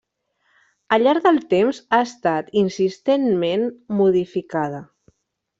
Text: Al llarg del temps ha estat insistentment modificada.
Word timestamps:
Al 0.95 1.03
llarg 1.07 1.25
del 1.27 1.37
temps 1.51 1.81
ha 1.97 2.01
estat 2.07 2.49
insistentment 2.63 3.69
modificada. 4.01 4.83